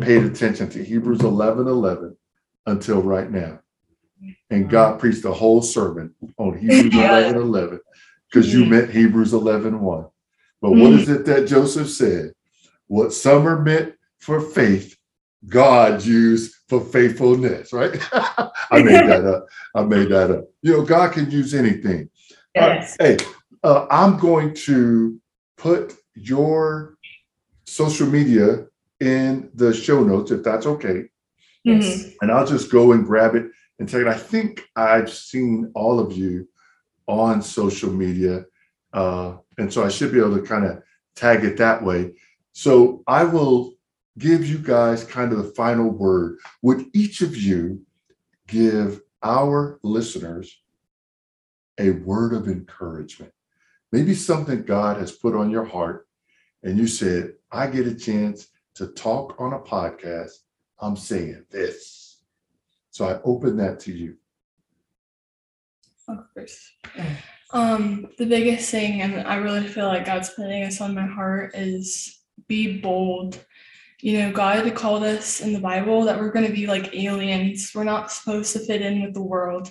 [0.00, 2.16] paid attention to Hebrews 11 11
[2.66, 3.60] until right now.
[4.50, 7.10] And God preached a whole sermon on Hebrews Yeah.
[7.28, 7.80] 11 11
[8.30, 10.06] because you meant Hebrews 11 1.
[10.60, 11.08] But what Mhm.
[11.08, 12.32] it that Joseph said?
[12.86, 14.96] What Summer meant for faith,
[15.46, 17.92] God used for faithfulness, right?
[18.12, 19.46] I made that up.
[19.74, 20.44] I made that up.
[20.62, 22.08] You know, God can use anything.
[22.54, 22.96] Yes.
[22.98, 23.16] Hey,
[23.62, 25.20] uh, I'm going to
[25.56, 26.96] put your
[27.66, 28.66] social media
[29.00, 31.04] in the show notes if that's okay.
[31.64, 32.12] Yes.
[32.20, 33.46] And I'll just go and grab it
[33.78, 34.08] and take it.
[34.08, 36.48] I think I've seen all of you
[37.06, 38.44] on social media.
[38.92, 40.82] Uh, and so I should be able to kind of
[41.16, 42.12] tag it that way.
[42.52, 43.74] So I will
[44.18, 46.38] give you guys kind of the final word.
[46.62, 47.82] Would each of you
[48.46, 50.60] give our listeners
[51.78, 53.32] a word of encouragement?
[53.90, 56.08] Maybe something God has put on your heart,
[56.62, 60.32] and you said, I get a chance to talk on a podcast.
[60.80, 62.22] I'm saying this.
[62.90, 64.16] So I open that to you.
[66.08, 66.70] Of course.
[67.52, 71.54] Um, the biggest thing, and I really feel like God's putting this on my heart,
[71.54, 73.38] is be bold.
[74.00, 77.72] You know, God called us in the Bible that we're going to be like aliens.
[77.74, 79.70] We're not supposed to fit in with the world.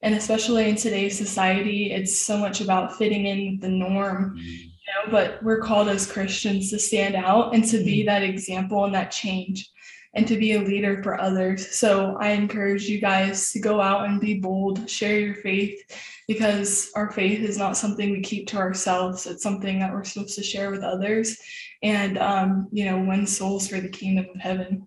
[0.00, 4.38] And especially in today's society, it's so much about fitting in with the norm,
[4.86, 8.84] you know, but we're called as Christians to stand out and to be that example
[8.84, 9.70] and that change.
[10.14, 11.74] and to be a leader for others.
[11.74, 15.80] So I encourage you guys to go out and be bold, share your faith,
[16.28, 19.26] because our faith is not something we keep to ourselves.
[19.26, 21.38] It's something that we're supposed to share with others
[21.82, 24.86] and, um, you know, win souls for the kingdom of heaven.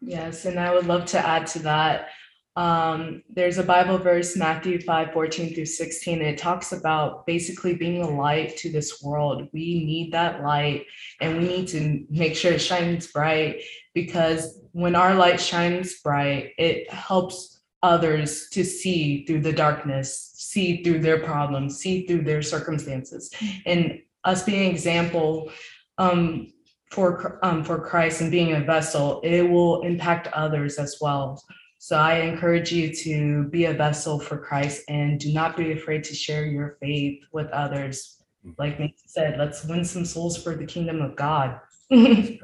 [0.00, 2.10] Yes, and I would love to add to that.
[2.58, 6.20] Um, there's a Bible verse, Matthew 5 14 through 16.
[6.20, 9.48] It talks about basically being a light to this world.
[9.52, 10.84] We need that light
[11.20, 13.62] and we need to make sure it shines bright
[13.94, 20.82] because when our light shines bright, it helps others to see through the darkness, see
[20.82, 23.30] through their problems, see through their circumstances.
[23.66, 25.52] And us being an example
[25.98, 26.52] um,
[26.90, 31.40] for um, for Christ and being a vessel, it will impact others as well.
[31.78, 36.02] So I encourage you to be a vessel for Christ and do not be afraid
[36.04, 38.16] to share your faith with others.
[38.58, 41.60] Like Maci said, let's win some souls for the kingdom of God.
[41.90, 42.40] And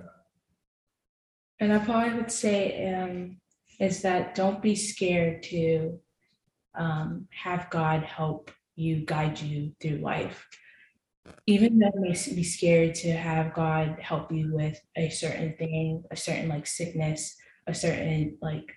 [1.72, 3.38] I probably would say um,
[3.80, 5.98] is that don't be scared to
[6.76, 10.46] um, have God help you guide you through life.
[11.46, 16.04] Even though it may be scared to have God help you with a certain thing,
[16.10, 17.34] a certain like sickness,
[17.66, 18.70] a certain like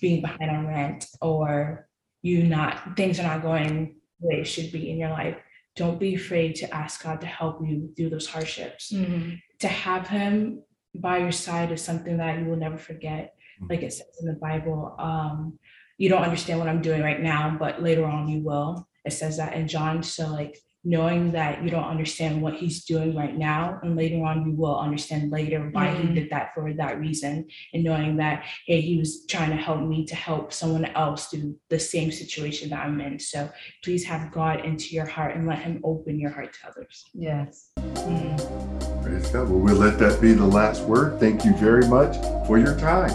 [0.00, 1.88] being behind on rent, or
[2.22, 5.36] you not things are not going the way it should be in your life.
[5.76, 8.92] Don't be afraid to ask God to help you through those hardships.
[8.92, 9.40] Mhm.
[9.60, 10.62] To have Him
[10.94, 13.34] by your side is something that you will never forget.
[13.60, 13.70] Mhm.
[13.70, 15.58] Like it says in the Bible, um,
[15.98, 18.88] you don't understand what I'm doing right now, but later on you will.
[19.04, 20.02] It says that in John.
[20.02, 24.46] So like knowing that you don't understand what he's doing right now, and later on
[24.46, 26.14] you will understand later why he Mhm.
[26.14, 30.04] did that for that reason, and knowing that hey, he was trying to help me
[30.04, 33.18] to help someone else through the same situation that I'm in.
[33.18, 33.48] So
[33.82, 37.06] please have God into your heart and let him open your heart to others.
[37.14, 37.70] Yes.
[37.78, 39.02] Mhm.
[39.02, 39.48] Praise God.
[39.48, 41.18] Well, we'll let that be the last word.
[41.20, 42.16] Thank you very much
[42.46, 43.12] for your time.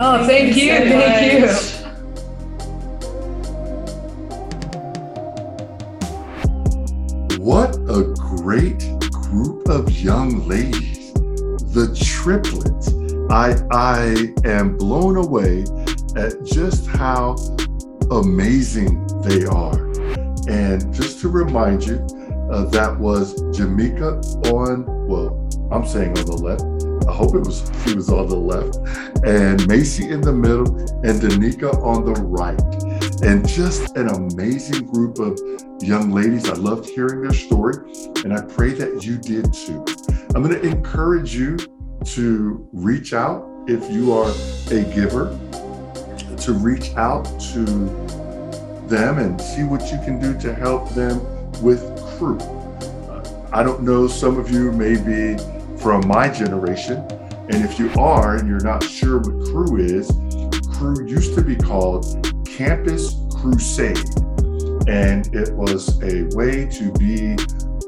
[0.00, 0.68] Oh, thank you.
[0.68, 1.89] so Thank you.
[7.40, 11.14] What a great group of young ladies.
[11.72, 12.92] The triplets.
[13.30, 15.62] I I am blown away
[16.16, 17.36] at just how
[18.10, 19.86] amazing they are.
[20.50, 22.06] And just to remind you,
[22.52, 24.20] uh, that was Jimica
[24.52, 25.30] on, well,
[25.72, 27.08] I'm saying on the left.
[27.08, 28.76] I hope it was she was on the left,
[29.24, 30.68] and Maci in the middle,
[31.02, 32.60] and Danica on the right.
[33.22, 35.38] And just an amazing group of
[35.82, 36.48] young ladies.
[36.48, 37.76] I loved hearing their story,
[38.24, 39.84] and I pray that you did too.
[40.34, 41.58] I'm going to encourage you
[42.04, 44.30] to reach out if you are
[44.70, 45.38] a giver,
[46.38, 47.64] to reach out to
[48.88, 51.20] them and see what you can do to help them
[51.62, 51.82] with
[52.16, 52.38] Cru.
[52.38, 55.36] Uh, I don't know, some of you may be
[55.76, 56.96] from my generation,
[57.50, 60.10] and if you are and you're not sure what Cru is,
[60.72, 62.29] Cru used to be called
[62.60, 63.96] Campus Crusade
[64.86, 67.34] and it was a way to be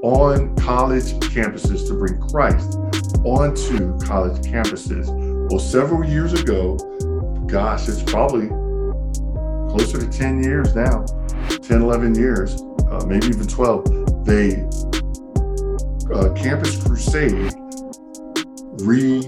[0.03, 2.79] on college campuses to bring Christ
[3.23, 5.09] onto college campuses.
[5.51, 6.79] Well, several years ago,
[7.47, 8.49] gosh, it's probably
[9.69, 11.05] closer to 10 years now,
[11.51, 14.55] 10, 11 years, uh, maybe even 12, they,
[16.15, 17.53] uh, Campus Crusade,
[18.85, 19.21] re,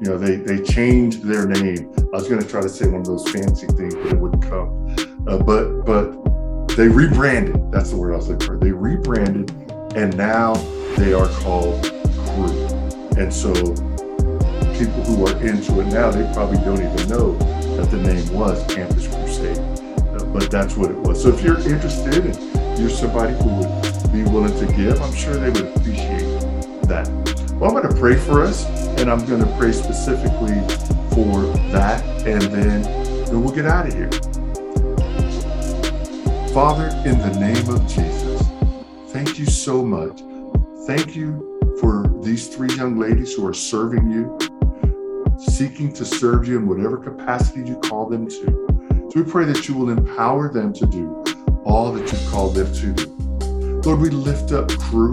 [0.00, 1.92] you know, they, they changed their name.
[1.98, 4.27] I was going to try to say one of those fancy things, but it wouldn't
[4.48, 4.96] come.
[5.26, 7.72] Uh, but, but they rebranded.
[7.72, 8.56] That's the word I was looking for.
[8.56, 9.50] They rebranded,
[9.96, 10.54] and now
[10.96, 12.46] they are called Cru.
[13.18, 13.52] And so,
[14.78, 17.36] people who are into it now, they probably don't even know
[17.76, 21.22] that the name was Campus Crusade, Uh, but that's what it was.
[21.22, 25.34] So, if you're interested and you're somebody who would be willing to give, I'm sure
[25.34, 26.40] they would appreciate
[26.86, 27.08] that.
[27.54, 28.66] Well, I'm going to pray for us,
[29.00, 30.60] and I'm going to pray specifically
[31.10, 31.42] for
[31.72, 32.82] that, and then,
[33.24, 34.08] then we'll get out of here.
[36.58, 38.42] Father, in the name of Jesus,
[39.12, 40.22] thank you so much.
[40.88, 44.36] Thank you for these three young ladies who are serving you,
[45.38, 49.08] seeking to serve you in whatever capacity you call them to.
[49.08, 51.22] So we pray that you will empower them to do
[51.64, 53.80] all that you've called them to do.
[53.84, 55.12] Lord, we lift up Cru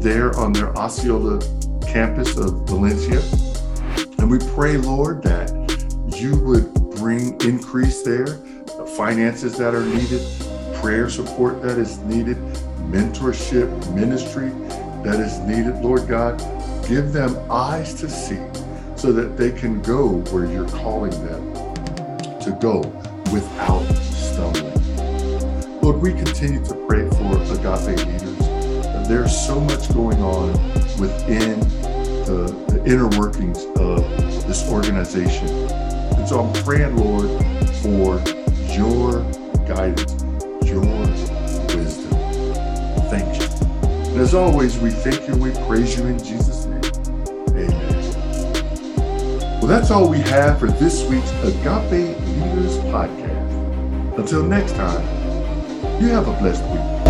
[0.00, 1.38] there on their Osceola
[1.86, 3.20] campus of Valencia.
[4.16, 5.50] And we pray, Lord, that
[6.16, 10.22] you would bring increase there, the finances that are needed,
[10.82, 12.36] prayer support that is needed,
[12.90, 14.48] mentorship, ministry
[15.04, 16.38] that is needed, Lord God.
[16.88, 18.40] Give them eyes to see
[18.96, 21.54] so that they can go where you're calling them
[22.40, 22.80] to go
[23.32, 25.80] without stumbling.
[25.82, 29.08] Lord, we continue to pray for agape leaders.
[29.08, 30.50] There's so much going on
[30.98, 31.60] within
[32.26, 34.02] the, the inner workings of
[34.48, 35.48] this organization.
[35.48, 37.30] And so I'm praying, Lord,
[37.82, 38.20] for
[38.74, 39.22] your
[39.66, 40.21] guidance,
[44.12, 46.82] And as always, we thank you and we praise you in Jesus' name.
[47.56, 48.02] Amen.
[49.58, 54.18] Well, that's all we have for this week's Agape Leaders Podcast.
[54.18, 55.02] Until next time,
[55.98, 57.01] you have a blessed week.